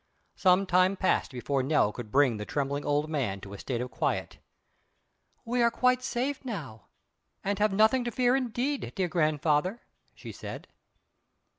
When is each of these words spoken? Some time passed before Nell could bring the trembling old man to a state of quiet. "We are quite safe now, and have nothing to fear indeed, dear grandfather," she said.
Some 0.35 0.65
time 0.65 0.95
passed 0.97 1.29
before 1.31 1.61
Nell 1.61 1.91
could 1.91 2.11
bring 2.11 2.37
the 2.37 2.43
trembling 2.43 2.83
old 2.83 3.07
man 3.07 3.39
to 3.41 3.53
a 3.53 3.59
state 3.59 3.81
of 3.81 3.91
quiet. 3.91 4.39
"We 5.45 5.61
are 5.61 5.69
quite 5.69 6.01
safe 6.01 6.43
now, 6.43 6.87
and 7.43 7.59
have 7.59 7.71
nothing 7.71 8.03
to 8.05 8.11
fear 8.11 8.35
indeed, 8.35 8.93
dear 8.95 9.07
grandfather," 9.07 9.83
she 10.15 10.31
said. 10.31 10.67